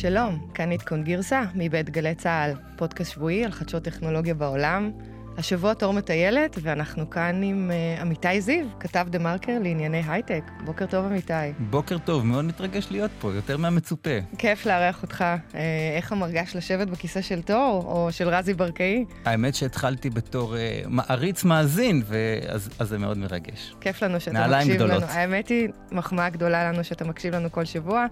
[0.00, 4.90] שלום, כאן עדכון גרסה מבית גלי צה"ל, פודקאסט שבועי על חדשות טכנולוגיה בעולם.
[5.38, 10.42] השבוע תור מטיילת, ואנחנו כאן עם uh, עמיתי זיו, כתב דה מרקר לענייני הייטק.
[10.64, 11.32] בוקר טוב, עמיתי.
[11.58, 14.10] בוקר טוב, מאוד מתרגש להיות פה, יותר מהמצופה.
[14.38, 15.24] כיף לארח אותך.
[15.52, 15.56] Uh,
[15.96, 19.04] איך המרגש לשבת בכיסא של תור, או של רזי ברקאי?
[19.24, 23.74] האמת שהתחלתי בתור uh, מעריץ מאזין, ואז, אז זה מאוד מרגש.
[23.80, 25.02] כיף לנו שאתה מקשיב גדולות.
[25.02, 25.12] לנו.
[25.12, 28.06] האמת היא, מחמאה גדולה לנו שאתה מקשיב לנו כל שבוע.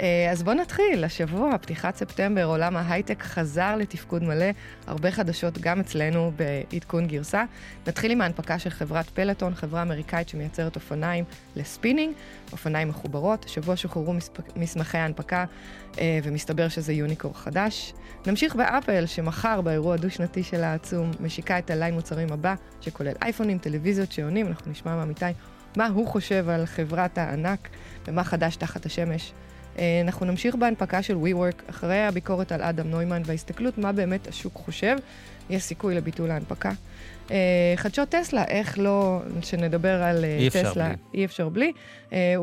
[0.00, 1.04] אה, אז בואו נתחיל.
[1.04, 4.46] השבוע, פתיחת ספטמבר, עולם ההייטק חזר לתפקוד מלא,
[4.86, 7.44] הרבה חדשות גם אצלנו בעדכון גרסה.
[7.86, 11.24] נתחיל עם ההנפקה של חברת Peloton, חברה אמריקאית שמייצרת אופניים
[11.56, 12.14] לספינינג,
[12.52, 13.44] אופניים מחוברות.
[13.44, 14.14] השבוע שוחררו
[14.56, 15.44] מסמכי ההנפקה,
[15.98, 17.92] אה, ומסתבר שזה unicorn חדש.
[18.26, 24.12] נמשיך באפל, שמחר באירוע הדו-שנתי שלה העצום, משיקה את הליין מוצרים הבא, שכולל אייפונים, טלוויזיות
[24.12, 25.24] שעונים, אנחנו נשמע מעמיתי
[25.76, 27.68] מה הוא חושב על חברת הענק
[28.06, 29.32] ומה חדש תחת השמש.
[29.78, 34.54] אה, אנחנו נמשיך בהנפקה של WeWork אחרי הביקורת על אדם נוימן וההסתכלות מה באמת השוק
[34.54, 34.96] חושב.
[35.50, 36.72] יש סיכוי לביטול ההנפקה.
[37.30, 37.36] אה,
[37.76, 40.96] חדשות טסלה, איך לא, שנדבר על אה, אי טסלה, בלי.
[41.14, 41.72] אי אפשר בלי.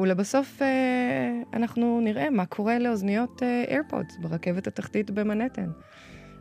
[0.02, 0.62] ולבסוף
[1.54, 5.68] אנחנו נראה מה קורה לאוזניות איירפודס ברכבת התחתית במנהטן.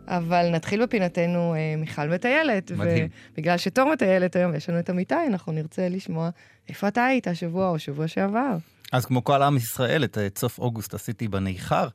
[0.06, 2.70] אבל נתחיל בפינתנו מיכל מטיילת.
[2.70, 3.08] מדהים.
[3.34, 6.30] ובגלל שתור מטיילת היום, יש לנו את אמיתי, אנחנו נרצה לשמוע
[6.68, 8.56] איפה אתה היית השבוע או שבוע שעבר.
[8.92, 11.88] אז כמו כל עם ישראל, את סוף אוגוסט עשיתי בניכר.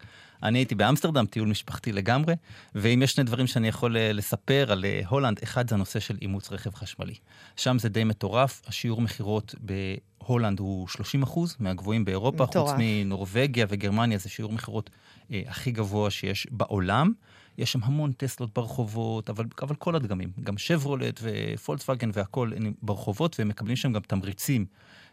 [0.43, 2.35] אני הייתי באמסטרדם, טיול משפחתי לגמרי,
[2.75, 6.17] ואם יש שני דברים שאני יכול אה, לספר על אה, הולנד, אחד זה הנושא של
[6.21, 7.13] אימוץ רכב חשמלי.
[7.55, 12.69] שם זה די מטורף, השיעור מכירות בהולנד הוא 30 אחוז, מהגבוהים באירופה, מטורף.
[12.69, 14.89] חוץ מנורבגיה וגרמניה, זה שיעור מכירות
[15.31, 17.13] אה, הכי גבוה שיש בעולם.
[17.57, 23.47] יש שם המון טסלות ברחובות, אבל, אבל כל הדגמים, גם שברולט ופולקסווגן והכול ברחובות, והם
[23.47, 24.65] מקבלים שם גם תמריצים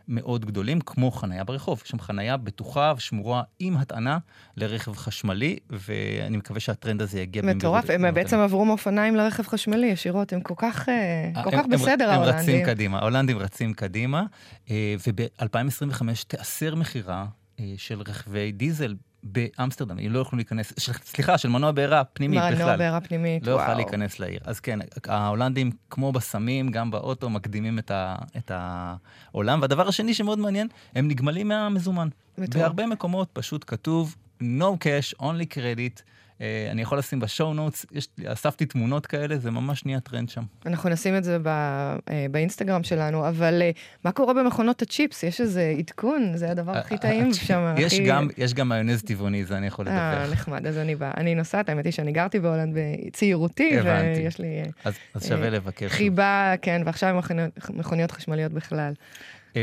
[0.08, 1.83] מאוד גדולים, כמו חניה ברחוב.
[1.84, 4.18] יש שם חניה בטוחה ושמורה עם הטענה
[4.56, 10.33] לרכב חשמלי, ואני מקווה שהטרנד הזה יגיע מטורף, הם בעצם עברו מאופניים לרכב חשמלי ישירות,
[10.33, 12.34] הם כל כך, אה, כל כך בסדר, ההולנדים.
[12.34, 14.24] הם רצים קדימה, ההולנדים רצים קדימה,
[14.70, 17.27] אה, וב-2025 תיאסר מכירה
[17.61, 20.73] אה, של רכבי דיזל באמסטרדם, הם לא יוכלו להיכנס,
[21.05, 22.55] סליחה, של מנוע בעירה פנימית בכלל.
[22.55, 23.58] מנוע בעירה פנימית, לא וואו.
[23.58, 24.40] לא יוכל להיכנס לעיר.
[24.45, 29.61] אז כן, ההולנדים, כמו בסמים, גם באוטו, מקדימים את, ה, את העולם.
[29.63, 32.08] והדבר השני שמאוד מעניין, הם נגמלים מהמזומן.
[32.39, 32.63] מטורף.
[32.63, 34.45] בהרבה מקומות פשוט כתוב, no
[34.84, 36.02] cash, only credit.
[36.44, 37.86] אה, אני יכול לשים ב show notes,
[38.27, 40.42] אספתי תמונות כאלה, זה ממש נהיה טרנד שם.
[40.66, 43.70] אנחנו נשים את זה ב, אה, באינסטגרם שלנו, אבל אה,
[44.05, 45.22] מה קורה במכונות הצ'יפס?
[45.22, 46.36] יש איזה עדכון?
[46.36, 47.74] זה הדבר הכי טעים שם.
[47.78, 48.04] יש, הכי...
[48.04, 49.98] גם, יש גם מיונז טבעוני, זה אני יכול לדווח.
[49.98, 51.10] אה, נחמד, אז אני באה.
[51.16, 54.62] אני נוסעת, האמת היא שאני גרתי בהולנד בצעירותי, ויש לי...
[54.84, 55.88] אז, אז שווה לבקר.
[55.88, 57.38] חיבה, כן, ועכשיו עם
[57.70, 58.92] מכוניות חשמליות בכלל.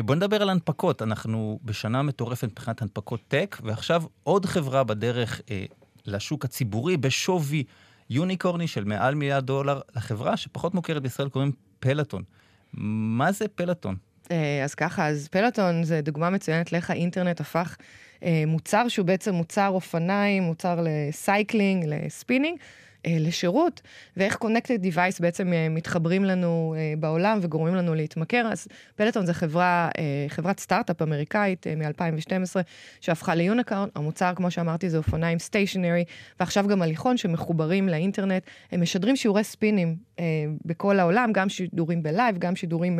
[0.06, 5.42] בוא נדבר על הנפקות, אנחנו בשנה מטורפת מבחינת הנפקות טק, ועכשיו עוד חברה בדרך
[6.06, 7.64] לשוק הציבורי בשווי
[8.10, 12.24] יוניקורני של מעל מיליארד דולר לחברה שפחות מוכרת בישראל, קוראים Peloton.
[12.74, 13.96] מה זה Peloton?
[14.32, 17.78] אה, אז ככה, אז Peloton זה דוגמה מצוינת לאיך האינטרנט הפך
[18.24, 22.58] אה, מוצר שהוא בעצם מוצר אופניים, מוצר ל cycling, לספינינג,
[23.08, 23.82] לשירות,
[24.18, 28.50] ואיך Connected Device בעצם אה, מתחברים לנו אה, בעולם וגורמים לנו להתמכר.
[28.52, 29.90] אז Peloton זה חברה,
[30.28, 32.60] חברת סטארט-אפ אמריקאית מ-2012,
[33.02, 33.88] שהפכה ל unicorn.
[33.96, 36.04] המוצר, כמו שאמרתי, זה אופניים stationary,
[36.40, 38.44] ועכשיו גם הליכון שמחוברים לאינטרנט.
[38.72, 39.96] הם משדרים שיעורי ספינינג
[40.66, 43.00] בכל העולם, גם שידורים בלייב, גם שידורים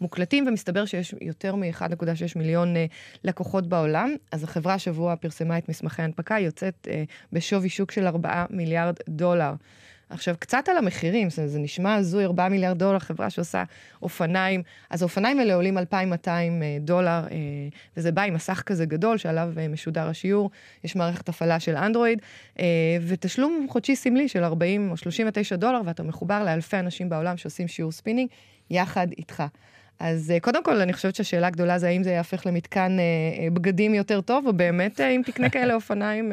[0.00, 2.74] מוקלטים, ומסתבר שיש יותר מ-1.6 מיליון
[3.24, 4.14] לקוחות בעולם.
[4.32, 6.88] אז החברה השבוע פרסמה את מסמכי ההנפקה, יוצאת
[7.32, 9.41] בשווי שוק של 4 מיליארד דולר.
[9.42, 9.54] דולר.
[10.12, 13.64] עכשיו, קצת על המחירים, זה, זה נשמע הזוי, 4 מיליארד דולר, חברה שעושה
[14.02, 14.62] אופניים.
[14.90, 17.36] אז האופניים האלה עולים 2,200 אה, דולר, אה,
[17.96, 20.50] וזה בא עם מסך כזה גדול שעליו אה, משודר השיעור,
[20.84, 22.18] יש מערכת הפעלה של אנדרואיד,
[23.06, 27.92] ותשלום חודשי סמלי של 40 או 39 דולר, ואתה מחובר לאלפי אנשים בעולם שעושים שיעור
[27.92, 28.28] ספינינג
[28.70, 29.42] יחד איתך.
[29.98, 32.96] אז קודם כל, אני חושבת שהשאלה הגדולה זה האם זה יהפך למתקן
[33.52, 36.32] בגדים יותר טוב, או באמת, אם תקנה כאלה אופניים,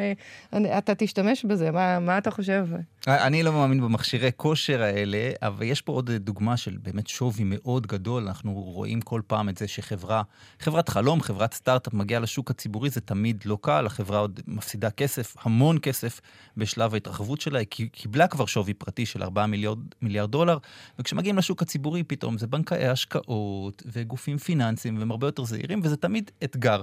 [0.77, 1.71] אתה תשתמש בזה.
[1.71, 2.65] מה, מה אתה חושב?
[3.07, 7.87] אני לא מאמין במכשירי כושר האלה, אבל יש פה עוד דוגמה של באמת שווי מאוד
[7.87, 8.27] גדול.
[8.27, 10.23] אנחנו רואים כל פעם את זה שחברה,
[10.59, 15.35] חברת חלום, חברת סטארט-אפ מגיעה לשוק הציבורי, זה תמיד לא קל, החברה עוד מפסידה כסף,
[15.41, 16.21] המון כסף
[16.57, 20.57] בשלב ההתרחבות שלה, היא קיבלה כבר שווי פרטי של 4 מיליארד, מיליארד דולר,
[20.99, 26.31] וכשמגיעים לשוק הציבורי פתאום זה בנקאי השקעות וגופים פיננסיים, והם הרבה יותר זהירים, וזה תמיד
[26.43, 26.81] אתגר.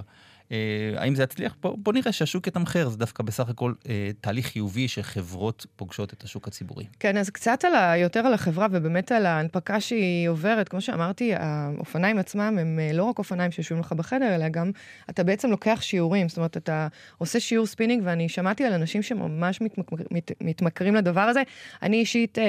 [0.51, 0.57] אה,
[0.95, 1.55] האם זה יצליח?
[1.61, 6.23] בוא, בוא נראה שהשוק יתמחר, זה דווקא בסך הכל אה, תהליך חיובי שחברות פוגשות את
[6.23, 6.85] השוק הציבורי.
[6.99, 10.69] כן, אז קצת על ה, יותר על החברה ובאמת על ההנפקה שהיא עוברת.
[10.69, 14.71] כמו שאמרתי, האופניים עצמם הם אה, לא רק אופניים שיושבים לך בחדר, אלא גם
[15.09, 16.29] אתה בעצם לוקח שיעורים.
[16.29, 21.21] זאת אומרת, אתה עושה שיעור ספינינג, ואני שמעתי על אנשים שממש מתמכר, מת, מתמכרים לדבר
[21.21, 21.41] הזה.
[21.81, 22.43] אני אישית אה,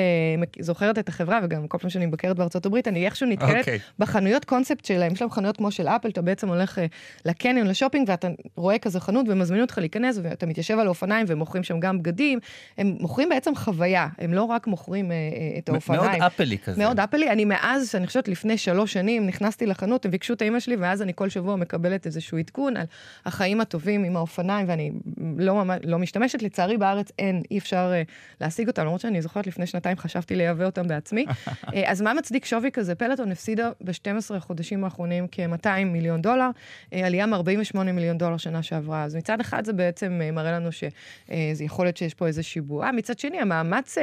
[0.60, 3.58] זוכרת את החברה, וגם כל פעם שאני מבקרת בארצות הברית, אני איכשהו נתקלת okay.
[3.58, 3.78] אוקיי.
[3.98, 5.12] בחנויות קונספט שלהם.
[5.12, 6.86] יש להם חנויות כמו של אפל, אתה בעצם הולך אה,
[7.24, 11.80] לקניון, לשופינג, ואתה רואה כזה חנות ומזמינים אותך להיכנס, ואתה מתיישב על האופניים ומוכרים שם
[11.80, 12.38] גם בגדים.
[12.78, 16.02] הם מוכרים בעצם חוויה, הם לא רק מוכרים אה, אה, את האופניים.
[16.02, 16.78] מאוד אפלי כזה.
[16.84, 17.30] מאוד אפלי.
[17.30, 21.02] אני מאז, אני חושבת לפני שלוש שנים, נכנסתי לחנות, הם ביקשו את האימייל שלי, ואז
[21.02, 22.86] אני כל שבוע מקבלת איזשהו עדכון על
[23.26, 24.92] החיים הטובים עם האופניים, ואני
[25.38, 26.42] לא, לא משתמשת.
[26.42, 28.10] לצערי בארץ אין, אי אפשר uh,
[28.40, 31.26] להשיג אותם, למרות שאני זוכרת לפני שנתיים חשבתי לייבא אותם בעצמי.
[31.28, 32.94] uh, אז מה מצדיק שווי כזה?
[32.94, 39.04] פלטון הפסידה ב-12 החודשים האחרונים כ-200 מיליון דולר, uh, עלייה מ-48 מיליון דולר שנה שעברה.
[39.04, 42.92] אז מצד אחד זה בעצם uh, מראה לנו שזה יכול להיות שיש פה איזושהי בועה.
[42.92, 44.00] מצד שני, המאמץ, uh,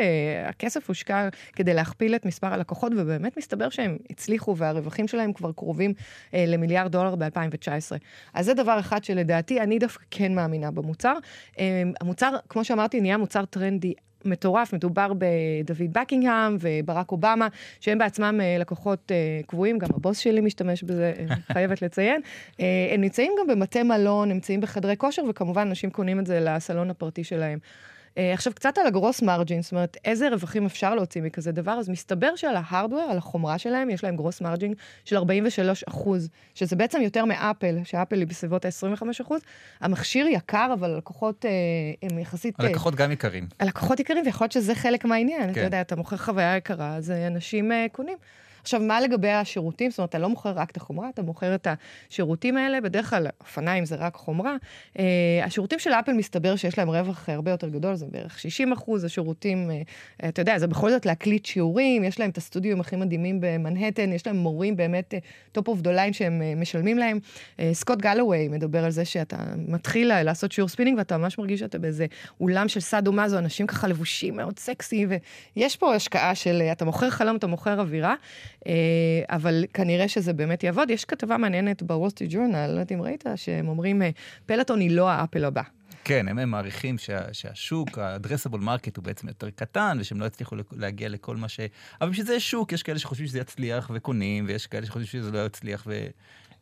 [0.49, 5.93] הכסף הושקע כדי להכפיל את מספר הלקוחות, ובאמת מסתבר שהם הצליחו והרווחים שלהם כבר קרובים
[6.33, 7.97] למיליארד דולר ב-2019.
[8.33, 11.17] אז זה דבר אחד שלדעתי, אני דווקא כן מאמינה במוצר.
[12.01, 13.93] המוצר, כמו שאמרתי, נהיה מוצר טרנדי
[14.25, 17.47] מטורף, מדובר בדוד בקינגהם וברק אובמה,
[17.79, 21.13] שהם בעצמם אה, לקוחות אה, קבועים, גם הבוס שלי משתמש בזה,
[21.53, 22.21] חייבת לציין.
[22.59, 26.89] אה, הם נמצאים גם במטה מלון, נמצאים בחדרי כושר, וכמובן אנשים קונים את זה לסלון
[26.89, 27.59] הפרטי שלהם.
[28.15, 31.89] Uh, עכשיו, קצת על הגרוס מרג'ין, זאת אומרת, איזה רווחים אפשר להוציא מכזה דבר, אז
[31.89, 34.73] מסתבר שעל ההארדוור, על החומרה שלהם, יש להם גרוס מרג'ין
[35.05, 39.41] של 43 אחוז, שזה בעצם יותר מאפל, שאפל היא בסביבות ה-25 אחוז.
[39.81, 41.47] המכשיר יקר, אבל הלקוחות uh,
[42.11, 42.59] הם יחסית...
[42.59, 43.47] אה, הלקוחות גם יקרים.
[43.59, 45.43] הלקוחות יקרים, ויכול להיות שזה חלק מהעניין.
[45.43, 45.51] כן.
[45.51, 48.17] אתה יודע, אתה מוכר חוויה יקרה, אז אנשים קונים.
[48.65, 49.91] עכשיו, מה לגבי השירותים?
[49.91, 51.67] זאת אומרת, אתה לא מוכר רק את החומרה, אתה מוכר את
[52.09, 54.55] השירותים האלה, בדרך כלל אופניים זה רק חומרה.
[54.97, 54.99] Uh,
[55.43, 59.69] השירותים של אפל מסתבר שיש להם רווח הרבה יותר גדול, זה בערך 60 אחוז, השירותים,
[59.69, 64.13] uh, אתה יודע, זה בכל זאת להקליט שיעורים, יש להם את הסטודיו הכי מדהימים במנהטן,
[64.13, 65.13] יש להם מורים באמת
[65.51, 67.19] top of the line שהם uh, משלמים להם.
[67.57, 71.79] Uh, סקוט גלווי מדבר על זה שאתה מתחיל לעשות שיעור ספינינג ואתה ממש מרגיש שאתה
[71.79, 72.05] באיזה
[72.41, 75.07] אולם של סאדו מאזו, אנשים ככה לבושים מאוד סקסי,
[75.55, 78.09] ויש פה השקעה של, אתה מוכר חלום, אתה מוכר אווירה.
[78.11, 78.54] אה,
[79.29, 80.89] אבל כנראה שזה באמת יעבוד.
[80.89, 84.09] יש כתבה מעניינת ב Wall Street Journal, לא יודעת אם ראית, שהם אומרים, אה,
[84.45, 85.61] Peloton היא לא האפל הבא.
[86.03, 90.55] כן, הם, הם מעריכים שה, שהשוק, ה-addressable market הוא בעצם יותר קטן, ושהם לא יצליחו
[90.71, 91.59] להגיע לכל מה ש...
[92.01, 95.31] אבל בשביל זה יש שוק, יש כאלה שחושבים שזה יצליח וקונים, ויש כאלה שחושבים שזה
[95.31, 96.07] לא יצליח ו...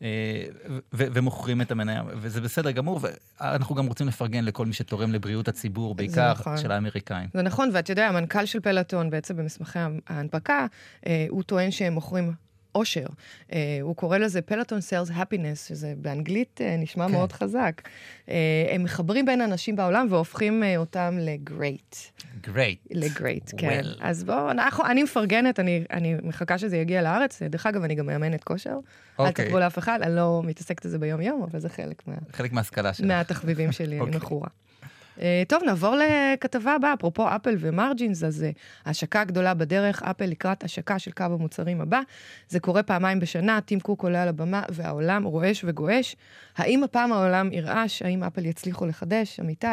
[0.02, 0.44] אה,
[0.92, 3.00] ומוכרים את המניה, וזה בסדר גמור,
[3.40, 6.56] ואנחנו גם רוצים לפרגן לכל מי שתורם לבריאות הציבור, בעיקר נכון.
[6.56, 7.28] של האמריקאים.
[7.34, 10.66] זה נכון, ואתה יודע, המנכ"ל של פלטון, בעצם במסמכי ההנפקה,
[11.06, 12.32] אה, הוא טוען שהם מוכרים
[12.74, 13.06] אושר.
[13.06, 17.12] Uh, הוא קורא לזה פלטון סיילס הפינס, שזה באנגלית uh, נשמע כן.
[17.12, 17.82] מאוד חזק.
[18.26, 18.30] Uh,
[18.70, 21.96] הם מחברים בין אנשים בעולם והופכים uh, אותם לגרייט.
[22.40, 22.80] גרייט.
[22.90, 23.80] לגרייט, כן.
[23.82, 23.98] Well.
[24.00, 24.50] אז בואו,
[24.84, 27.42] אני מפרגנת, אני, אני מחכה שזה יגיע לארץ.
[27.42, 28.70] דרך אגב, אני גם מאמנת כושר.
[28.70, 29.22] Okay.
[29.22, 29.44] אל אוקיי.
[29.44, 32.14] תקבלו לאף אחד, אני לא מתעסקת בזה ביום-יום, אבל זה חלק מה...
[32.32, 33.06] חלק מההשכלה שלך.
[33.06, 33.90] מהתחביבים שלי, okay.
[33.90, 34.16] אני אוקיי.
[34.16, 34.48] מכורה.
[35.16, 40.64] Uh, טוב, נעבור לכתבה הבאה, אפרופו אפל ומרג'ינס, אז uh, ההשקה הגדולה בדרך, אפל לקראת
[40.64, 42.00] השקה של קו המוצרים הבא.
[42.48, 46.16] זה קורה פעמיים בשנה, טים קוק עולה על הבמה והעולם רועש וגועש.
[46.56, 48.02] האם הפעם העולם ירעש?
[48.02, 49.40] האם אפל יצליחו לחדש?
[49.40, 49.66] אמיתי,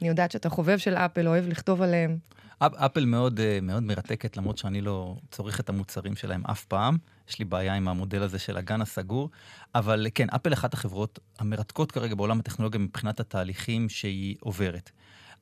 [0.00, 2.18] אני יודעת שאתה חובב של אפל, אוהב לכתוב עליהם.
[2.60, 6.96] אפל מאוד, אה, מאוד מרתקת, למרות שאני לא צורך את המוצרים שלהם אף פעם.
[7.28, 9.30] יש לי בעיה עם המודל הזה של הגן הסגור.
[9.74, 14.90] אבל כן, אפל אחת החברות המרתקות כרגע בעולם הטכנולוגיה מבחינת התהליכים שהיא עוברת.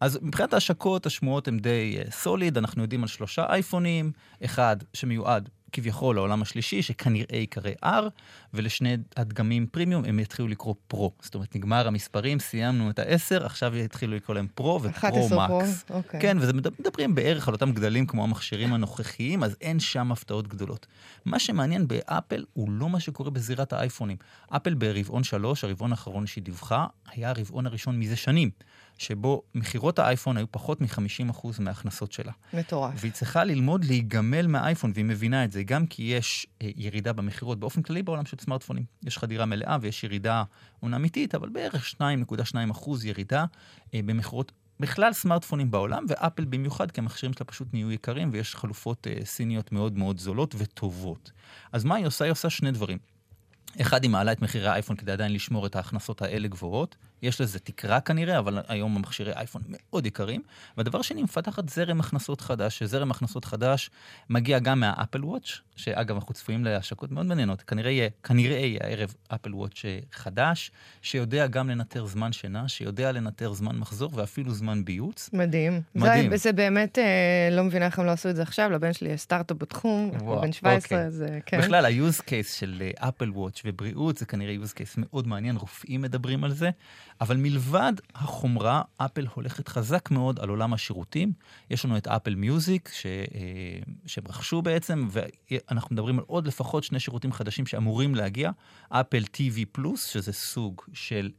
[0.01, 4.13] אז מבחינת ההשקות, השמועות הן די סוליד, אנחנו יודעים על שלושה אייפונים,
[4.45, 8.05] אחד שמיועד כביכול לעולם השלישי, שכנראה ייקרא R,
[8.55, 11.13] ולשני הדגמים פרימיום הם יתחילו לקרוא פרו.
[11.23, 15.85] זאת אומרת, נגמר המספרים, סיימנו את ה-10, עכשיו יתחילו לקרוא להם פרו ופרו מקס.
[15.91, 16.21] אוקיי.
[16.21, 20.87] כן, וזה מדברים בערך על אותם גדלים כמו המכשירים הנוכחיים, אז אין שם הפתעות גדולות.
[21.25, 24.17] מה שמעניין באפל הוא לא מה שקורה בזירת האייפונים.
[24.49, 28.51] אפל ברבעון 3, הרבעון האחרון שהיא דיווחה, היה הרבעון הראשון מזה שנים.
[28.99, 32.33] שבו מכירות האייפון היו פחות מ-50% מההכנסות שלה.
[32.53, 32.95] מטורף.
[32.97, 37.61] והיא צריכה ללמוד להיגמל מהאייפון, והיא מבינה את זה, גם כי יש אה, ירידה במכירות
[37.61, 38.85] באופן כללי בעולם של סמארטפונים.
[39.05, 40.43] יש חדירה מלאה ויש ירידה
[40.81, 43.45] עונה אמיתית, אבל בערך 2.2% ירידה
[43.95, 49.07] אה, במכירות בכלל סמארטפונים בעולם, ואפל במיוחד, כי המכשירים שלה פשוט נהיו יקרים, ויש חלופות
[49.07, 51.33] אה, סיניות מאוד מאוד זולות וטובות.
[51.73, 52.25] אז מה היא עושה?
[52.25, 52.99] היא עושה שני דברים.
[53.81, 56.97] אחד, היא מעלה את מחירי האייפון כדי עדיין לשמור את ההכנסות האלה גבוהות.
[57.23, 60.43] יש לזה תקרה כנראה, אבל היום המכשירי אייפון מאוד יקרים.
[60.77, 63.91] והדבר שני, מפתחת זרם הכנסות חדש, שזרם הכנסות חדש
[64.31, 67.63] מגיע גם מהאפל וואץ', שאגב, אנחנו צפויים להשקות מאוד מעניינות.
[67.63, 69.83] כנראה יהיה, כנראה יהיה הערב אפל וואץ'
[70.13, 70.71] חדש,
[71.03, 75.31] שיודע גם לנטר זמן שינה, שיודע לנטר זמן מחזור ואפילו זמן ביוץ.
[75.33, 75.83] מדהים.
[75.95, 76.31] מדהים.
[76.31, 79.09] זה, זה באמת, אה, לא מבינה איך הם לא עשו את זה עכשיו, לבן שלי
[79.11, 81.11] יש סטארט-אפ בתחום, הוא בן 17, אוקיי.
[81.11, 81.59] זה כן.
[81.59, 86.45] בכלל, ה-use case של אפל וואץ' ובריאות זה כנראה use case מאוד מעניין, רופאים מדברים
[86.45, 86.71] על זה.
[87.21, 91.33] אבל מלבד החומרה, אפל הולכת חזק מאוד על עולם השירותים.
[91.71, 93.07] יש לנו את אפל מיוזיק, ש...
[93.07, 93.13] אה,
[94.07, 98.51] שהם רכשו בעצם, ואנחנו מדברים על עוד לפחות שני שירותים חדשים שאמורים להגיע.
[98.89, 101.31] אפל TV פלוס, שזה סוג של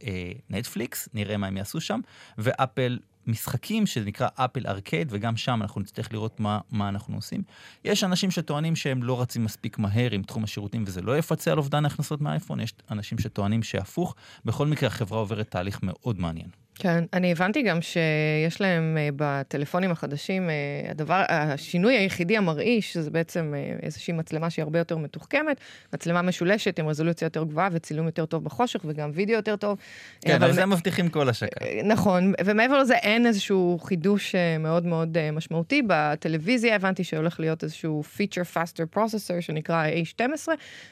[0.50, 2.00] נטפליקס, אה, נראה מה הם יעשו שם,
[2.38, 7.42] ואפל משחקים שזה נקרא אפל ארקייד, וגם שם אנחנו נצטרך לראות מה, מה אנחנו עושים.
[7.84, 11.58] יש אנשים שטוענים שהם לא רצים מספיק מהר עם תחום השירותים וזה לא יפצה על
[11.58, 14.14] אובדן ההכנסות מהאייפון, יש אנשים שטוענים שהפוך.
[14.44, 16.48] בכל מקרה, החברה עוברת תהליך מאוד מעניין.
[16.80, 23.10] כן, אני הבנתי גם שיש להם uh, בטלפונים החדשים, uh, הדבר, השינוי היחידי המרעיש, שזה
[23.10, 25.60] בעצם uh, איזושהי מצלמה שהיא הרבה יותר מתוחכמת,
[25.92, 29.78] מצלמה משולשת עם רזולוציה יותר גבוהה וצילום יותר טוב בחושך וגם וידאו יותר טוב.
[30.20, 31.64] כן, אבל זה מבטיחים כל השקה.
[31.84, 35.82] נכון, ומעבר לזה אין איזשהו חידוש מאוד מאוד משמעותי.
[35.86, 40.48] בטלוויזיה הבנתי שהולך להיות איזשהו feature faster processor שנקרא A12,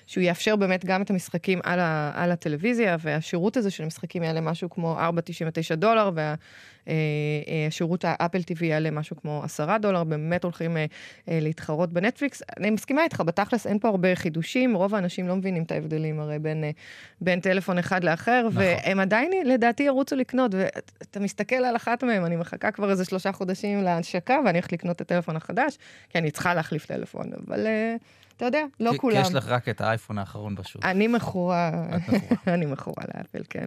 [0.06, 4.40] שהוא יאפשר באמת גם את המשחקים על, ה, על הטלוויזיה, והשירות הזה של המשחקים יעלה
[4.40, 6.10] משהו כמו 4.99 דולר,
[6.86, 10.84] והשירות האפל TV יעלה משהו כמו עשרה דולר, באמת הולכים אה,
[11.28, 12.42] אה, להתחרות בנטפליקס.
[12.56, 16.38] אני מסכימה איתך, בתכלס אין פה הרבה חידושים, רוב האנשים לא מבינים את ההבדלים הרי
[16.38, 16.70] בין, אה,
[17.20, 18.62] בין טלפון אחד לאחר, נכון.
[18.62, 23.32] והם עדיין לדעתי ירוצו לקנות, ואתה מסתכל על אחת מהם, אני מחכה כבר איזה שלושה
[23.32, 25.78] חודשים להשקה, ואני הולכת לקנות את הטלפון החדש,
[26.10, 27.66] כי אני צריכה להחליף טלפון, אבל...
[28.36, 29.22] אתה יודע, לא כי, כולם.
[29.22, 30.84] כי יש לך רק את האייפון האחרון בשוק.
[30.84, 31.86] אני מכורה,
[32.54, 33.66] אני מכורה לאפל, כן.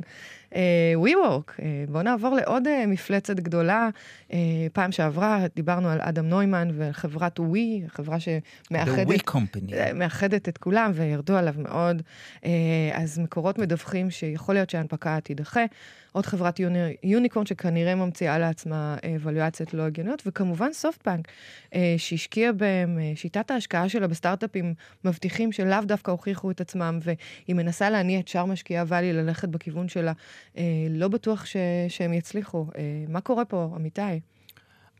[0.49, 0.55] Uh,
[0.95, 3.89] וורק, uh, בואו נעבור לעוד uh, מפלצת גדולה.
[4.73, 12.01] פעם שעברה דיברנו על אדם נוימן וחברת ווי, חברה שמאחדת את כולם וירדו עליו מאוד.
[12.93, 15.65] אז מקורות מדווחים שיכול להיות שההנפקה תידחה.
[16.11, 21.27] עוד חברת יוני, יוניקורן שכנראה ממציאה לעצמה אבלואציות לא הגיוניות, וכמובן סופטבנק,
[21.75, 24.73] אה, שהשקיעה בהם, אה, שיטת ההשקעה שלה בסטארט-אפים
[25.05, 29.89] מבטיחים שלאו דווקא הוכיחו את עצמם, והיא מנסה להניע את שאר משקיעי הוואלי ללכת בכיוון
[29.89, 30.13] שלה.
[30.57, 31.55] אה, לא בטוח ש,
[31.89, 32.65] שהם יצליחו.
[33.07, 34.19] מה קורה פה, אמיתי?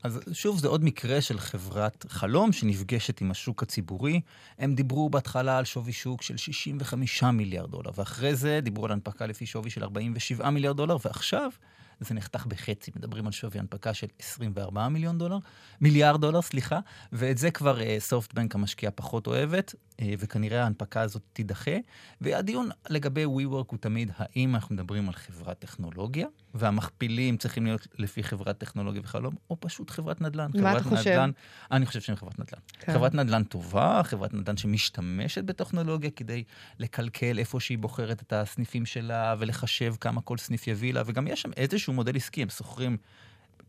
[0.03, 4.21] אז שוב, זה עוד מקרה של חברת חלום שנפגשת עם השוק הציבורי.
[4.59, 9.25] הם דיברו בהתחלה על שווי שוק של 65 מיליארד דולר, ואחרי זה דיברו על הנפקה
[9.25, 11.51] לפי שווי של 47 מיליארד דולר, ועכשיו
[11.99, 15.37] זה נחתך בחצי, מדברים על שווי הנפקה של 24 מיליון דולר,
[15.81, 16.79] מיליארד דולר, סליחה,
[17.11, 21.77] ואת זה כבר סופטבנק uh, המשקיעה פחות אוהבת, uh, וכנראה ההנפקה הזאת תידחה.
[22.21, 28.23] והדיון לגבי WeWork הוא תמיד האם אנחנו מדברים על חברת טכנולוגיה, והמכפילים צריכים להיות לפי
[28.23, 30.51] חברת טכנולוגיה וחלום, או פשוט חברת נדל"ן.
[30.61, 31.09] מה אתה חושב?
[31.09, 31.31] נדל"ן,
[31.71, 32.59] אני חושב שהם חברת נדל"ן.
[32.79, 32.93] כן.
[32.93, 36.43] חברת נדל"ן טובה, חברת נדל"ן שמשתמשת בטכנולוגיה כדי
[36.79, 41.41] לקלקל איפה שהיא בוחרת את הסניפים שלה ולחשב כמה כל סניף יביא לה, וגם יש
[41.41, 42.97] שם איזשהו מודל עסקי, הם שוכרים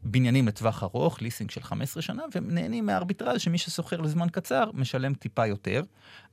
[0.03, 5.15] בניינים לטווח ארוך, ליסינג של 15 שנה, והם נהנים מהארביטראז' שמי ששוכר לזמן קצר משלם
[5.15, 5.83] טיפה יותר.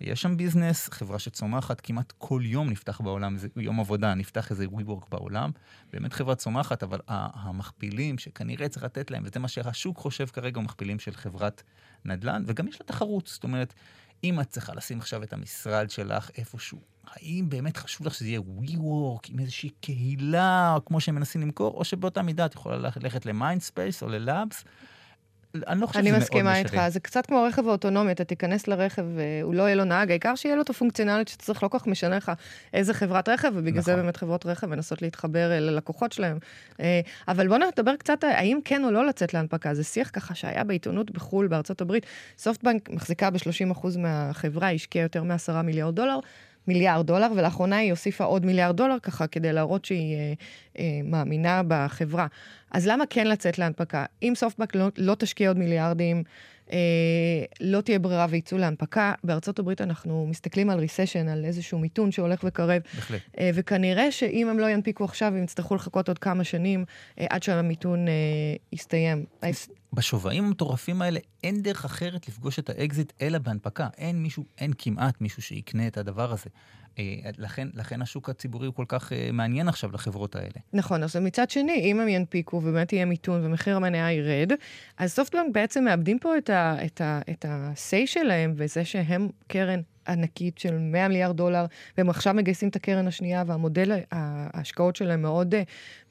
[0.02, 4.66] יש שם ביזנס, חברה שצומחת כמעט כל יום נפתח בעולם, זה יום עבודה, נפתח איזה
[4.66, 5.52] WeWork בעולם.
[5.94, 11.00] באמת חברה צומחת, אבל המכפילים שכנראה צריך לתת להם, וזה מה שהשוק חושב כרגע, מכפילים
[11.00, 11.64] של חברת
[12.06, 13.74] נדל"ן, וגם יש לה תחרות, זאת אומרת,
[14.24, 18.40] אם את צריכה לשים עכשיו את המשרד שלך איפשהו האם באמת חשוב לך שזה יהיה
[18.40, 23.34] WeWork עם איזושהי קהילה, כמו שהם מנסים למכור, או שבאותה מידה את יכולה ללכת ל
[23.34, 24.64] Mindspace או ל Labs.
[25.68, 26.40] אני לא חושב שזה מאוד משנה.
[26.40, 29.84] אני מסכימה איתך, זה קצת כמו רכב האוטונומי, אתה תיכנס לרכב והוא לא יהיה לו
[29.84, 32.32] נהג, העיקר שיהיה לו את הפונקציונלית שצריך, לא כל כך משנה לך
[32.74, 33.94] איזה חברת רכב, ובגלל נכון.
[33.94, 36.38] זה באמת חברות רכב מנסות להתחבר ללקוחות שלהם.
[36.80, 40.64] אה, אבל בואו נדבר קצת, האם כן או לא לצאת להנפקה, זה שיח ככה שהיה
[40.64, 42.06] בעיתונות בחו"ל, בארצות הברית.
[42.38, 46.20] סופטבנק מחזיקה ב-30% מהחברה, השקיעה יותר מ-10 מיליארד דולר.
[46.68, 50.34] מיליארד דולר, ולאחרונה היא הוסיפה עוד מיליארד דולר ככה כדי להראות שהיא אה,
[50.80, 52.28] אה, מאמינה בחברה.
[52.72, 54.06] אז למה כן לצאת להנפקה?
[54.22, 56.24] אם סופטבק לא, לא תשקיע עוד מיליארדים,
[56.72, 56.78] אה,
[57.62, 59.14] לא תהיה ברירה ויצאו להנפקה.
[59.24, 62.82] בארצות הברית אנחנו מסתכלים על recession, על איזשהו מיתון שהולך וקרב.
[62.96, 63.22] בהחלט.
[63.40, 66.86] אה, וכנראה שאם הם לא ינפיקו עכשיו, הם יצטרכו לחכות עוד כמה שנים
[67.20, 68.14] אה, עד שהמיתון אה,
[68.74, 69.26] יסתיים.
[69.94, 73.88] בשווים המטורפים האלה אין דרך אחרת לפגוש את האקזיט אלא בהנפקה.
[73.98, 76.50] אין מישהו, אין כמעט מישהו שיקנה את הדבר הזה.
[77.00, 80.56] אה, לכן, לכן השוק הציבורי הוא כל כך אה, מעניין עכשיו לחברות האלה.
[80.74, 84.52] נכון, אז מצד שני, אם הם ינפיקו ובאמת יהיה מיתון ומחיר המניה ירד,
[84.98, 91.38] אז סופטבנק בעצם מאבדים פה את ה-say שלהם, וזה שהם קרן ענקית של 100 מיליארד
[91.38, 91.66] דולר,
[91.98, 95.56] והם עכשיו מגייסים את הקרן השנייה, והמודל, ההשקעות שלהם מאוד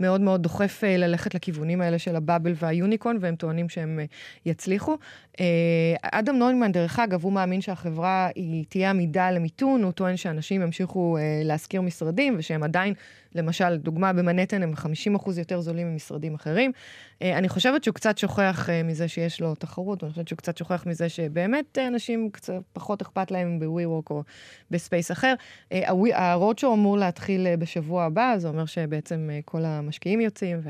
[0.00, 4.00] מאוד, מאוד דוחף ללכת לכיוונים האלה של הבאבל והיוניקון, והם טוענים שהם
[4.46, 4.96] יצליחו.
[6.02, 11.16] אדם נוימן, דרך אגב, הוא מאמין שהחברה היא תהיה עמידה למיתון, הוא טוען שאנשים ימשיכו
[11.44, 12.94] להשכיר משרדים, ושהם עדיין
[13.36, 14.72] למשל, דוגמה במנהטן הם
[15.16, 16.72] 50% יותר זולים ממשרדים אחרים.
[17.22, 20.56] אה, אני חושבת שהוא קצת שוכח אה, מזה שיש לו תחרות, ואני חושבת שהוא קצת
[20.56, 24.22] שוכח מזה שבאמת אנשים קצת פחות אכפת להם ב-WeWork או
[24.70, 25.34] ב space אחר.
[26.12, 30.60] ה roadshow אמור להתחיל בשבוע הבא, זה אומר שבעצם כל המשקיעים יוצאים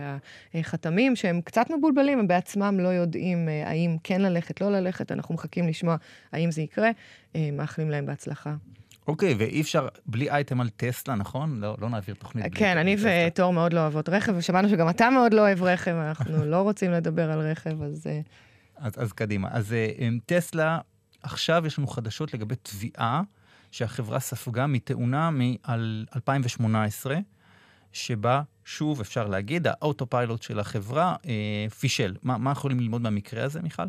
[0.55, 5.69] והחתמים, שהם קצת מבולבלים, הם בעצמם לא יודעים האם כן ללכת, לא ללכת, אנחנו מחכים
[5.69, 5.97] לשמוע
[6.33, 6.91] האם זה יקרה.
[7.53, 8.55] מאחלים להם בהצלחה.
[9.07, 11.61] אוקיי, ואי אפשר בלי אייטם על טסלה, נכון?
[11.61, 15.11] לא, לא נעביר תוכנית בלי כן, אני ותור מאוד לא אוהבות רכב, ושמענו שגם אתה
[15.11, 18.07] מאוד לא אוהב רכב, אנחנו לא רוצים לדבר על רכב, אז...
[18.07, 18.21] אה,
[18.77, 19.49] אז, אז קדימה.
[19.53, 20.79] אז אה, עם טסלה,
[21.23, 23.23] עכשיו יש לנו חדשות לגבי תביעה
[23.71, 27.11] שהחברה ספגה מתאונה מ-2018,
[27.93, 32.17] שבה, שוב, אפשר להגיד, ה autopilot של החברה אה, פישל.
[32.23, 33.83] מה, מה יכולים ללמוד מהמקרה הזה, מיכל?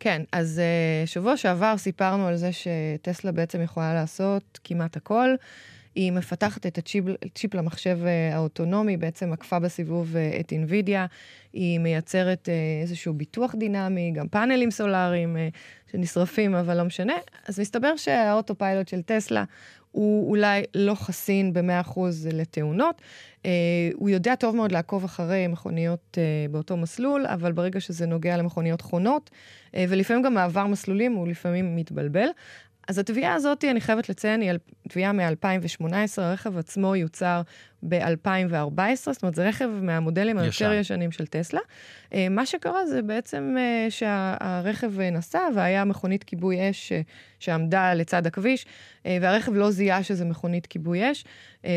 [0.00, 5.34] כן, אז uh, שבוע שעבר סיפרנו על זה שטסלה בעצם יכולה לעשות כמעט הכל.
[5.94, 11.06] היא מפתחת את הצ'יפ למחשב uh, האוטונומי, בעצם עקפה בסיבוב uh, את אינווידיה.
[11.52, 17.14] היא מייצרת uh, איזשהו ביטוח דינמי, גם פאנלים סולאריים uh, שנשרפים, אבל לא משנה.
[17.48, 19.44] אז מסתבר שה autopilot של טסלה
[19.92, 22.00] הוא אולי לא חסין ב-100%
[22.32, 23.02] לתאונות.
[23.42, 23.46] Uh,
[23.94, 28.80] הוא יודע טוב מאוד לעקוב אחרי מכוניות uh, באותו מסלול, אבל ברגע שזה נוגע למכוניות
[28.80, 29.30] חונות,
[29.66, 32.28] uh, ולפעמים גם מעבר מסלולים, הוא לפעמים מתבלבל.
[32.88, 34.52] אז התביעה הזאת, אני חייבת לציין, היא
[34.88, 35.84] תביעה מ-2018,
[36.16, 37.42] הרכב עצמו יוצר
[37.82, 41.60] ב-2014, זאת אומרת, זה רכב מהמודלים היותר ישנים של טסלה.
[42.14, 46.92] אה, מה שקרה זה בעצם אה, שהרכב נסע והיה מכונית כיבוי אש
[47.38, 48.66] שעמדה לצד הכביש,
[49.06, 51.24] אה, והרכב לא זיהה שזה מכונית כיבוי אש.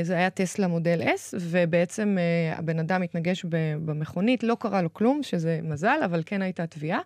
[0.01, 2.18] זה היה טסלה מודל S, ובעצם
[2.56, 3.46] הבן אדם התנגש
[3.86, 7.00] במכונית, לא קרה לו כלום, שזה מזל, אבל כן הייתה תביעה.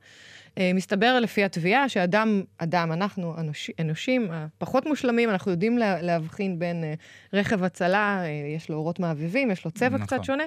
[0.58, 6.60] אה, מסתבר לפי התביעה שאדם, אדם, אנחנו אנוש, אנושים הפחות מושלמים, אנחנו יודעים לה, להבחין
[6.60, 8.24] בין uh, רכב הצלה,
[8.56, 10.06] יש לו אורות מעביבים, יש לו צבע נכון.
[10.06, 10.44] קצת שונה,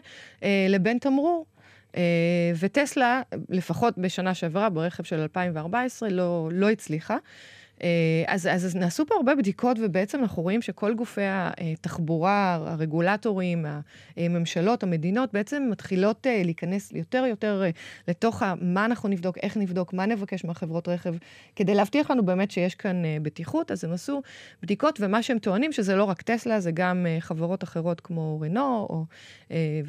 [0.69, 1.47] לבין תמרור.
[2.61, 7.17] וטסלה, לפחות בשנה שעברה, ברכב של 2014, לא, לא הצליחה.
[7.83, 7.89] אה,
[8.27, 13.67] אז, אז נעשו פה הרבה בדיקות, ובעצם אנחנו רואים שכל גופי התחבורה, הרגולטורים,
[14.17, 17.71] הממשלות, המדינות, בעצם מתחילות אה, להיכנס יותר יותר אה,
[18.09, 21.15] לתוך מה אנחנו נבדוק, איך נבדוק, מה נבקש מהחברות רכב,
[21.57, 23.71] כדי להבטיח לנו באמת שיש כאן בטיחות.
[23.71, 24.23] אז הם עשו
[24.63, 29.05] בדיקות, ומה שהם טוענים, שזה לא רק טסלה, זה גם חברות אחרות כמו רנו או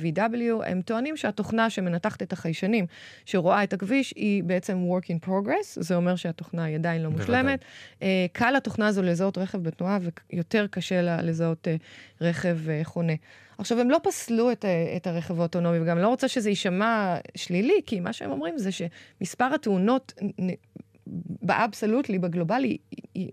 [0.02, 2.86] VW, הם טוענים שהתוכנה שמנתחת את החיישנים,
[3.25, 7.65] שרואה את הכביש, היא בעצם work in progress, זה אומר שהתוכנה היא עדיין לא מושלמת.
[8.02, 10.00] אה, קל לתוכנה הזו לזהות רכב בתנועה
[10.32, 11.76] ויותר קשה לה לזהות אה,
[12.22, 13.13] רכב אה, חונה.
[13.58, 14.65] עכשיו, הם לא פסלו את,
[14.96, 19.54] את הרכב האוטונומי, וגם לא רוצה שזה יישמע שלילי, כי מה שהם אומרים זה שמספר
[19.56, 20.13] התאונות
[21.42, 22.78] באבסולוטלי, בגלובלי,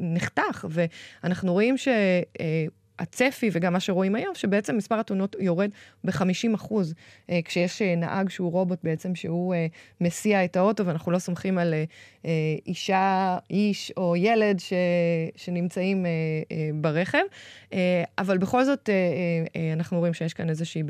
[0.01, 1.89] נחתך, ואנחנו רואים ש...
[2.99, 5.71] הצפי וגם מה שרואים היום, שבעצם מספר התאונות יורד
[6.05, 6.95] ב-50 אחוז,
[7.31, 9.67] אה, כשיש אה, נהג שהוא רובוט בעצם, שהוא אה,
[10.01, 11.75] מסיע את האוטו, ואנחנו לא סומכים על
[12.67, 14.73] אישה, איש או ילד ש,
[15.37, 16.07] שנמצאים
[16.75, 17.19] ברכב.
[18.19, 18.91] אבל בכל זאת,
[19.73, 20.83] אנחנו רואים שיש כאן איזושהי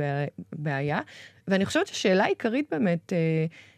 [0.52, 1.00] בעיה.
[1.48, 3.12] ואני חושבת שהשאלה העיקרית באמת,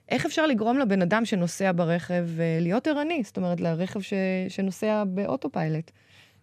[0.09, 2.27] איך אפשר לגרום לבן אדם שנוסע ברכב
[2.61, 3.23] להיות ערני?
[3.25, 4.13] זאת אומרת, לרכב ש,
[4.49, 5.91] שנוסע באוטופיילוט.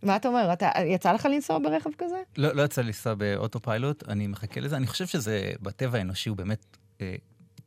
[0.06, 0.54] מה אתה אומר?
[0.54, 2.22] אתה, יצא לך לנסוע ברכב כזה?
[2.38, 4.78] לא, לא יצא לי לנסוע באוטו פיילוט, אני מחכה לזה.
[4.78, 6.78] אני חושב שזה, בטבע האנושי הוא באמת...
[6.98, 7.02] uh,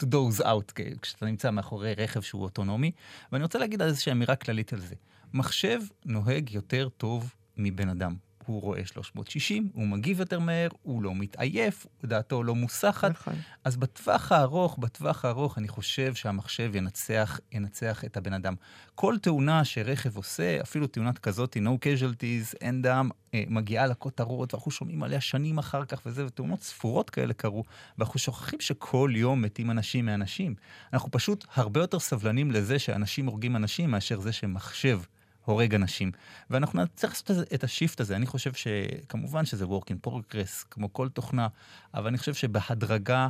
[0.02, 0.72] to doze out,
[1.02, 2.92] כשאתה נמצא מאחורי רכב שהוא אוטונומי.
[3.32, 4.94] ואני רוצה להגיד איזושהי אמירה כללית על זה.
[5.34, 8.14] מחשב נוהג יותר טוב מבן אדם.
[8.48, 13.10] הוא רואה 360, הוא מגיב יותר מהר, הוא לא מתעייף, דעתו לא מוסחת.
[13.10, 13.34] נכון.
[13.64, 18.54] אז בטווח הארוך, בטווח הארוך, אני חושב שהמחשב ינצח, ינצח את הבן אדם.
[18.94, 24.70] כל תאונה שרכב עושה, אפילו תאונת כזאת, no casualties, אין דם, אה, מגיעה לכותרות, ואנחנו
[24.70, 27.64] שומעים עליה שנים אחר כך וזה, ותאונות ספורות כאלה קרו,
[27.98, 30.54] ואנחנו שוכחים שכל יום מתים אנשים מאנשים.
[30.92, 35.00] אנחנו פשוט הרבה יותר סבלנים לזה שאנשים הורגים אנשים מאשר זה שמחשב
[35.48, 36.12] הורג אנשים.
[36.50, 38.16] ואנחנו נצטרך לעשות את השיפט הזה.
[38.16, 41.48] אני חושב שכמובן שזה work in progress, כמו כל תוכנה,
[41.94, 43.28] אבל אני חושב שבהדרגה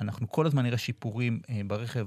[0.00, 2.06] אנחנו כל הזמן נראה שיפורים אה, ברכב,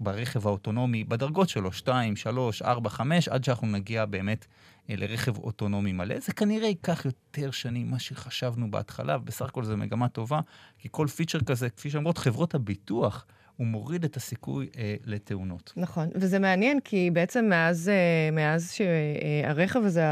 [0.00, 4.46] ברכב האוטונומי, בדרגות שלו, 2, 3, 4, 5, עד שאנחנו נגיע באמת
[4.90, 6.20] אה, לרכב אוטונומי מלא.
[6.20, 10.40] זה כנראה ייקח יותר שנים ממה שחשבנו בהתחלה, ובסך הכל זו מגמה טובה,
[10.78, 15.72] כי כל פיצ'ר כזה, כפי שאומרות חברות הביטוח, הוא מוריד את הסיכוי אה, לתאונות.
[15.76, 20.02] נכון, וזה מעניין כי בעצם מאז, אה, מאז שהרכב הזה,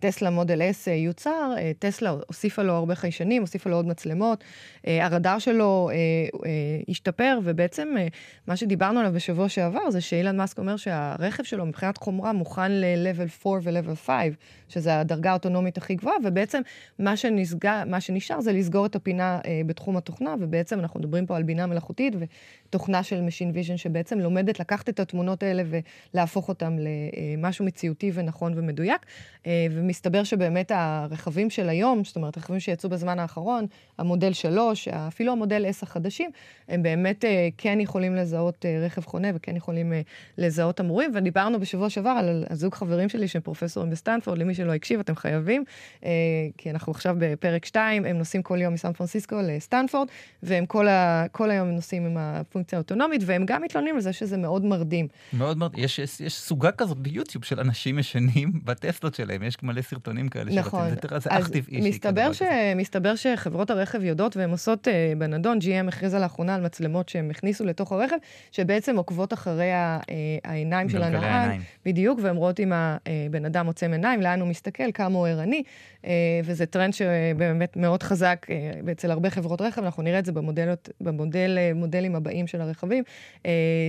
[0.00, 4.44] טסלה מודל S יוצר, טסלה הוסיפה לו הרבה חיישנים, הוסיפה לו עוד מצלמות,
[4.84, 5.90] הרדאר שלו
[6.88, 7.88] השתפר, ובעצם
[8.46, 13.46] מה שדיברנו עליו בשבוע שעבר זה שאילן מאסק אומר שהרכב שלו מבחינת חומרה מוכן ל-level
[13.46, 14.34] 4 ו-level 5,
[14.68, 16.62] שזה הדרגה האוטונומית הכי גבוהה, ובעצם
[16.98, 21.42] מה, שנסגר, מה שנשאר זה לסגור את הפינה בתחום התוכנה, ובעצם אנחנו מדברים פה על
[21.42, 22.14] בינה מלאכותית
[22.68, 25.62] ותוכנה של Machine Vision שבעצם לומדת לקחת את התמונות האלה
[26.14, 26.76] ולהפוך אותן
[27.38, 29.06] למשהו מציאותי ונכון ומדויק.
[29.76, 33.66] ומסתבר שבאמת הרכבים של היום, זאת אומרת, רכבים שיצאו בזמן האחרון,
[33.98, 36.30] המודל 3, אפילו המודל S החדשים,
[36.68, 40.00] הם באמת אה, כן יכולים לזהות אה, רכב חונה וכן יכולים אה,
[40.38, 41.10] לזהות תמרורים.
[41.14, 45.64] ודיברנו בשבוע שעבר על הזוג חברים שלי שהם פרופסורים בסטנפורד, למי שלא הקשיב, אתם חייבים,
[46.58, 50.08] כי אנחנו עכשיו בפרק 2, הם נוסעים כל יום מסן פרנסיסקו לסטנפורד,
[50.42, 54.36] והם כל, ה, כל היום נוסעים עם הפונקציה האוטונומית, והם גם מתלוננים על זה שזה
[54.36, 55.08] מאוד מרדים.
[55.32, 55.84] מאוד מרדים.
[55.84, 60.54] יש, יש, יש סוגה כזאת ביוטיוב של אנשים ישנים בטסלות שלהם, יש מלא סרטונים כאלה
[60.54, 60.88] נכון.
[60.90, 61.88] שבטוויטר, זה אך טבעי.
[61.88, 62.42] מסתבר, ש...
[62.76, 67.64] מסתבר שחברות הרכב יודעות והן עושות uh, בנדון, GM הכריזה לאחרונה על מצלמות שהם הכניסו
[67.64, 68.16] לתוך הרכב,
[68.52, 70.08] שבעצם עוקבות אחרי ה, uh,
[70.44, 71.60] העיניים של הנהג.
[71.86, 75.62] בדיוק, והן רואות אם הבן אדם עוצם עיניים, לאן הוא מסתכל, כמה הוא ערני,
[76.02, 76.06] uh,
[76.44, 80.88] וזה טרנד שבאמת מאוד חזק uh, אצל הרבה חברות רכב, אנחנו נראה את זה במודלות,
[81.00, 83.04] במודל, מודלים הבאים של הרכבים.
[83.42, 83.46] Uh,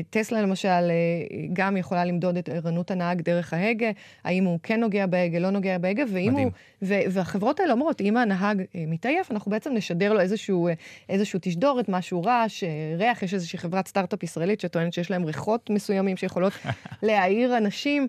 [0.09, 3.89] טסלה למשל uh, גם יכולה למדוד את ערנות הנהג דרך ההגה,
[4.23, 6.47] האם הוא כן נוגע בהגה, לא נוגע בהגה, ואם מדהים.
[6.47, 6.51] הוא...
[6.81, 10.73] ו- והחברות האלה אומרות, אם הנהג אה, מתעייף, אנחנו בעצם נשדר לו איזשהו, אה,
[11.09, 15.69] איזשהו תשדורת, משהו רעש, אה, ריח, יש איזושהי חברת סטארט-אפ ישראלית שטוענת שיש להם ריחות
[15.69, 16.53] מסוימים שיכולות
[17.03, 18.07] להעיר אנשים,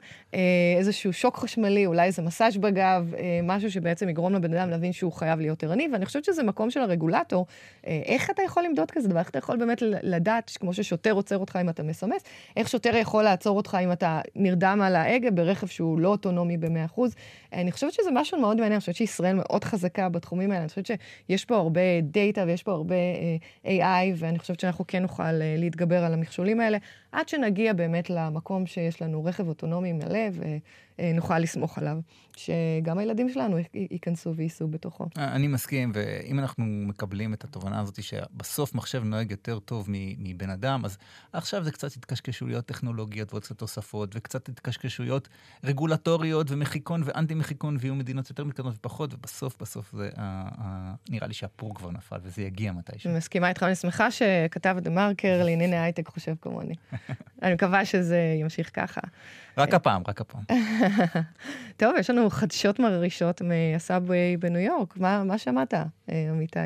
[0.77, 5.41] איזשהו שוק חשמלי, אולי איזה מסאז' בגב, משהו שבעצם יגרום לבן אדם להבין שהוא חייב
[5.41, 7.47] להיות ערני, ואני חושבת שזה מקום של הרגולטור.
[7.85, 9.19] איך אתה יכול למדוד כזה דבר?
[9.19, 12.23] איך אתה יכול באמת לדעת, כמו ששוטר עוצר אותך אם אתה מסמס,
[12.57, 17.01] איך שוטר יכול לעצור אותך אם אתה נרדם על ההגה ברכב שהוא לא אוטונומי ב-100%?
[17.53, 20.87] אני חושבת שזה משהו מאוד מעניין, אני חושבת שישראל מאוד חזקה בתחומים האלה, אני חושבת
[20.87, 22.95] שיש פה הרבה דאטה ויש פה הרבה
[23.65, 26.79] uh, AI, ואני חושבת שאנחנו כן נוכל uh, להתגבר על המכשולים האלה,
[27.13, 30.29] עד שנגיע באמת למקום שיש לנו רכב אוטונומי מלא
[30.99, 31.99] ונוכל לסמוך עליו.
[32.39, 35.07] שגם הילדים שלנו ייכנסו וייסעו בתוכו.
[35.17, 39.87] אני מסכים, ואם אנחנו מקבלים את התובנה הזאת שבסוף מחשב נוהג יותר טוב
[40.19, 40.99] מבן אדם, אז
[41.33, 45.29] עכשיו זה קצת התקשקשויות טכנולוגיות ועוד קצת תוספות, וקצת התקשקשויות
[45.65, 50.11] רגולטוריות ומחיקון ואנטי-מחיקון, ויהיו מדינות יותר מתקדמות ופחות, ובסוף, בסוף זה,
[51.11, 53.11] נראה לי שהפור כבר נפל, וזה יגיע מתישהו.
[53.11, 56.75] מסכימה איתך, אני שמחה שכתב דה מרקר לענייני הייטק חושב כמוני.
[57.43, 59.01] אני מקווה שזה ימשיך ככה.
[59.59, 60.43] רק הפעם, רק הפעם.
[61.77, 64.97] טוב, יש לנו חדשות מרעישות מהסאבווי בניו יורק.
[64.97, 65.85] מה, מה שמעת, אה,
[66.31, 66.59] אמיתי?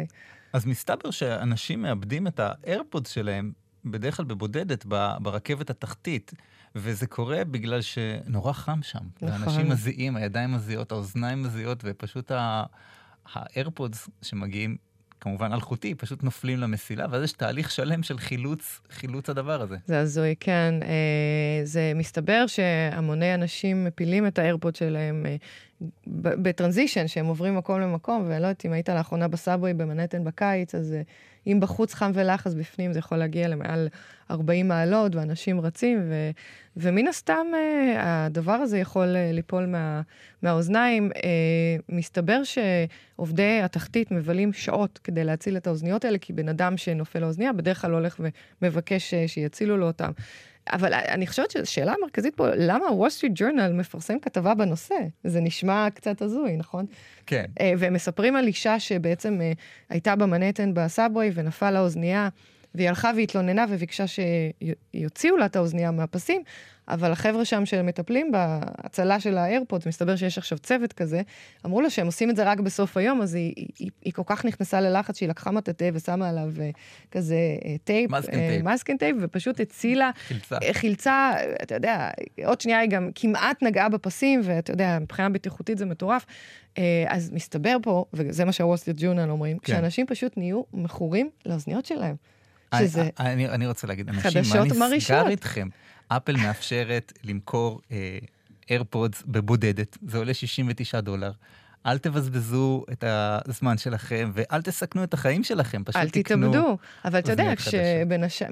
[0.53, 3.53] אז מסתבר שאנשים מאבדים את האיירפודס שלהם
[3.85, 4.87] בדרך כלל בבודדת
[5.21, 6.33] ברכבת התחתית,
[6.75, 8.99] וזה קורה בגלל שנורא חם שם.
[9.23, 9.43] נכון.
[9.43, 12.33] ואנשים מזיעים, הידיים מזיעות, האוזניים מזיעות, ופשוט
[13.35, 14.77] האיירפודס שמגיעים
[15.23, 19.77] כמובן אלחוטי, פשוט נופלים למסילה, ואז יש תהליך שלם של חילוץ, חילוץ הדבר הזה.
[19.87, 20.75] זה הזוי, כן.
[20.83, 25.37] אה, זה מסתבר שהמוני אנשים מפילים את האיירפוד שלהם אה,
[26.17, 30.25] ב transition, שהם עוברים מקום למקום, ואני לא יודעת אם היית לאחרונה ב subway במנהטן
[30.25, 31.03] בקיץ, אז אה,
[31.47, 33.89] אם בחוץ חם ולח, אז בפנים זה יכול להגיע למעל
[34.31, 36.31] 40 מעלות, ואנשים רצים, ו,
[36.77, 40.01] ומן הסתם אה, הדבר הזה יכול אה, ליפול מה,
[40.43, 41.11] מהאוזניים.
[41.89, 47.27] מסתבר שעובדי התחתית מבלים שעות כדי להציל את האוזניות האלה, כי בן אדם שנופלה לו
[47.27, 48.21] אוזניה בדרך כלל הולך
[48.63, 50.11] ומבקש שיצילו לו אותם.
[50.71, 54.95] אבל אני חושבת שהשאלה המרכזית פה, למה הוול סטריט ג'ורנל מפרסם כתבה בנושא?
[55.25, 56.87] זה נשמע קצת הזוי, נכון?
[57.27, 57.45] כן.
[57.61, 59.53] אה, והם מספרים על אישה שבעצם אה,
[59.89, 62.29] הייתה במנהטן ב subway ונפלה לה אוזנייה,
[62.75, 66.43] והיא הלכה והתלוננה וביקשה שיוציאו לה את האוזנייה מהפסים,
[66.89, 71.23] אבל החבר'ה שם שמטפלים בהצלה של האיירפודס, מסתבר שיש עכשיו צוות כזה,
[71.67, 74.45] אמרו לה שהם עושים את זה רק בסוף היום, אז היא, היא, היא כל כך
[74.45, 76.71] נכנסה ללחץ שהיא לקחה מטאטא ושמה עליו אה,
[77.11, 78.11] כזה אה, tape,
[78.65, 80.57] masking אה, טייפ, ופשוט הצילה, חילצה.
[80.73, 81.33] חילצה,
[81.63, 82.11] אתה יודע,
[82.45, 86.27] עוד שנייה היא גם כמעט נגעה בפסים, ואתה יודע, מבחינה בטיחותית זה מטורף.
[87.09, 89.73] אז מסתבר פה, וזה מה שהוול סטריט ג'ורנל אומרים, כן.
[89.73, 92.17] שאנשים פשוט נהיו מכורים לאוזניות שלהם.
[92.79, 95.69] שזה אני, אני, רוצה להגיד, אנשים, מה נסגר איתכם?
[96.09, 97.81] אפל מאפשרת למכור
[98.71, 101.33] AirPods אה, בבודדת, זה עולה 69 דולר.
[101.87, 106.77] אל תבזבזו את הזמן שלכם ואל תסכנו את החיים שלכם, פשוט אל תקנו תתאבדו.
[107.05, 107.57] אבל אתה יודע.
[107.57, 108.43] כשבן הש...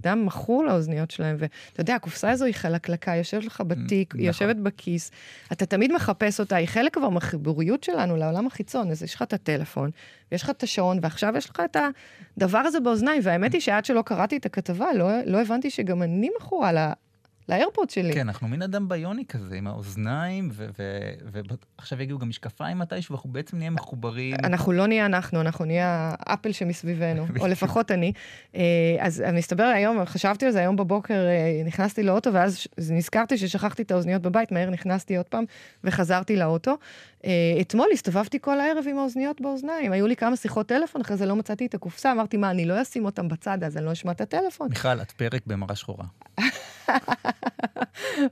[0.00, 4.20] אדם מכור לאוזניות שלהם, ואתה יודע, הקופסה הזו היא חלקלקה, יושבת לך בתיק, היא נכון.
[4.20, 5.10] יושבת בכיס,
[5.52, 9.32] אתה תמיד מחפש אותה, היא חלק כבר מהחיבוריות שלנו לעולם החיצון, אז יש לך את
[9.32, 9.90] הטלפון,
[10.32, 11.76] ויש לך את השעון, ועכשיו יש לך את
[12.36, 16.30] הדבר הזה באוזניים, והאמת היא שעד שלא קראתי את הכתבה, לא, לא הבנתי שגם אני
[16.40, 16.72] מכורה
[17.48, 18.12] לאיירפוד שלי.
[18.12, 20.50] כן, אנחנו מין אדם ביוני כזה, עם האוזניים,
[21.32, 24.34] ועכשיו יגיעו גם משקפיים מתישהו, ואנחנו בעצם נהיה מחוברים.
[24.44, 28.12] אנחנו לא נהיה אנחנו, אנחנו נהיה האפל שמסביבנו, או לפחות אני.
[28.54, 28.62] אה,
[29.00, 33.90] אז מסתבר היום, חשבתי על זה היום בבוקר, אה, נכנסתי לאוטו, ואז נזכרתי ששכחתי את
[33.90, 35.44] האוזניות בבית, מהר נכנסתי עוד פעם,
[35.84, 36.76] וחזרתי לאוטו.
[37.24, 37.30] אה,
[37.60, 41.36] אתמול הסתובבתי כל הערב עם האוזניות באוזניים, היו לי כמה שיחות טלפון, אחרי זה לא
[41.36, 44.20] מצאתי את הקופסה, אמרתי, מה, אני לא אשים אותם בצד, אז אני לא אשמע את
[44.20, 44.68] הטלפון.
[44.68, 46.04] מיכל, את פרק במראה שחורה.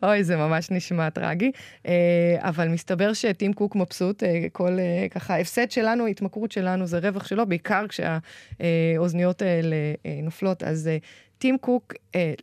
[0.02, 1.50] אוי, זה ממש נשמע טרגי.
[1.86, 6.98] אה, אבל מסתבר שטים קוק מבסוט, אה, כל אה, ככה, ההפסד שלנו, ההתמכרות שלנו, זה
[6.98, 9.76] רווח שלו, בעיקר כשהאוזניות האלה
[10.22, 10.62] נופלות.
[10.62, 10.90] אז
[11.38, 11.94] טים קוק,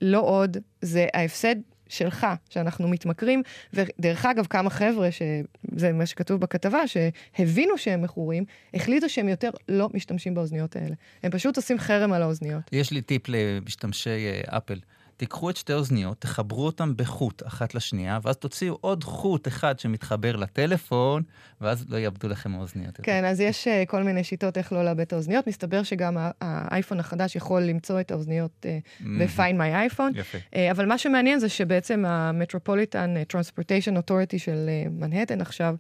[0.02, 1.56] לא עוד, זה ההפסד.
[1.88, 9.10] שלך, שאנחנו מתמכרים, ודרך אגב, כמה חבר'ה, שזה מה שכתוב בכתבה, שהבינו שהם מכורים, החליטו
[9.10, 10.96] שהם יותר לא משתמשים באוזניות האלה.
[11.24, 12.62] הם פשוט עושים חרם על האוזניות.
[12.72, 14.80] יש לי טיפ למשתמשי אפל.
[15.18, 20.36] תיקחו את שתי אוזניות, תחברו אותן בחוט אחת לשנייה, ואז תוציאו עוד חוט אחד שמתחבר
[20.36, 21.24] לטלפון,
[21.62, 22.88] ואז לא יאבדו לכם האוזניות.
[22.88, 23.04] יותר.
[23.04, 25.48] כן, אז יש uh, כל מיני שיטות איך לא לאבד את האוזניות.
[25.48, 30.20] מסתבר שגם האייפון החדש יכול למצוא את האוזניות uh, ב-Find My iPhone.
[30.20, 30.38] יפה.
[30.38, 35.76] Uh, אבל מה שמעניין זה שבעצם ה-Metropolitan Transportation Authority של מנהטן עכשיו,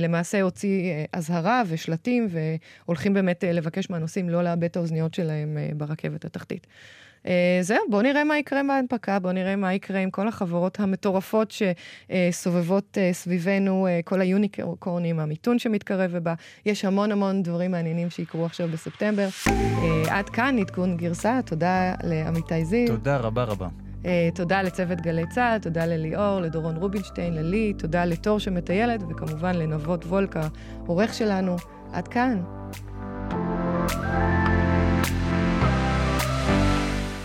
[0.00, 6.66] למעשה הוציא אזהרה ושלטים, והולכים באמת לבקש מהנוסעים לא לאבד את האוזניות שלהם ברכבת התחתית.
[7.24, 7.28] Uh,
[7.60, 12.98] זהו, בואו נראה מה יקרה בהנפקה, בואו נראה מה יקרה עם כל החברות המטורפות שסובבות
[12.98, 16.34] uh, סביבנו, uh, כל היוניקורנים, המיתון שמתקרב ובא.
[16.66, 19.28] יש המון המון דברים מעניינים שיקרו עכשיו בספטמבר.
[20.08, 22.86] עד כאן עדכון גרסה, תודה לעמיתי זיו.
[22.86, 23.68] תודה רבה רבה.
[24.02, 30.04] Uh, תודה לצוות גלי צה"ל, תודה לליאור, לדורון רובינשטיין, ללי, תודה לתור שמטיילת, וכמובן לנבות
[30.04, 30.48] וולקה,
[30.86, 31.56] עורך שלנו.
[31.92, 32.42] עד כאן.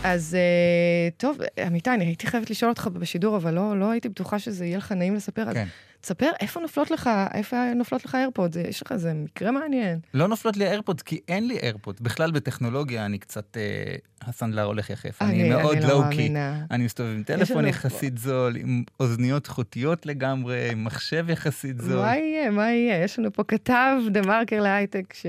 [0.04, 1.38] אז uh, טוב,
[1.68, 4.92] אמיתי, אני הייתי חייבת לשאול אותך בשידור, אבל לא, לא הייתי בטוחה שזה יהיה לך
[4.92, 5.54] נעים לספר.
[5.54, 5.68] כן.
[6.04, 10.00] תספר איפה נופלות לך, איפה נופלות לך AirPod, יש לך איזה מקרה מעניין.
[10.14, 12.00] לא נופלות לי AirPods, כי אין לי AirPods.
[12.00, 15.22] בכלל בטכנולוגיה אני קצת, אה, הסנדלר הולך יחף.
[15.22, 16.16] אני, מאוד אני לא low-key.
[16.16, 16.66] מאמינה.
[16.72, 22.02] אני מסתובב עם טלפון יחסית זול, עם אוזניות חוטיות לגמרי, עם מחשב יחסית זול.
[22.02, 23.04] מה יהיה, מה יהיה?
[23.04, 25.26] יש לנו פה כתב דה מרקר להייטק ש...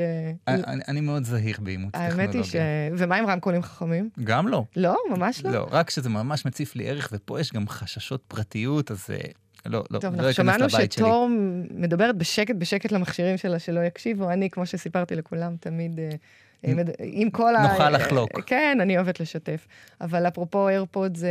[0.49, 2.23] אני, אני- אני מאוד זהיר באימוץ טכנולוגיה.
[2.23, 2.57] האמת היא ש...
[2.99, 4.09] ומה עם רמקולים חכמים?
[4.25, 4.65] גם לא.
[4.77, 5.51] לא, ממש לא.
[5.51, 9.17] לא, רק שזה ממש מציף לי ערך, ופה יש גם חששות פרטיות, אז אה,
[9.67, 10.71] לא, לא, טוב, לא אנחנו שמענו.
[10.71, 11.29] שתור
[11.71, 14.31] מדברת בשקט בשקט למכשירים שלה שלא יקשיבו.
[14.31, 15.99] אני, כמו שסיפרתי לכולם, תמיד...
[16.01, 16.09] אה,
[16.67, 17.63] אה, מד- עם כל ה...
[17.73, 18.41] נוכל לחלוק.
[18.47, 19.67] כן, אני אוהבת לשתף.
[20.01, 21.29] אבל אפרופו איירפוד זה...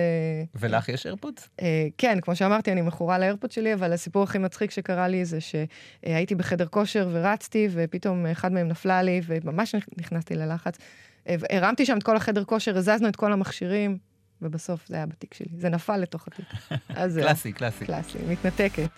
[0.55, 1.49] ולך יש איירפודס?
[1.61, 5.37] אה, כן, כמו שאמרתי, אני מכורה לאיירפוד שלי, אבל הסיפור הכי מצחיק שקרה לי זה
[5.41, 10.77] שהייתי בחדר כושר ורצתי, ופתאום אחד מהם נפלה לי, וממש נכנסתי ללחץ.
[11.29, 13.97] אה, הרמתי שם את כל החדר כושר, הזזנו את כל המכשירים,
[14.41, 15.49] ובסוף זה היה בתיק שלי.
[15.57, 16.45] זה נפל לתוך התיק.
[17.21, 17.85] קלאסי, קלאסי.
[17.85, 18.89] קלאסי, מתנתקת.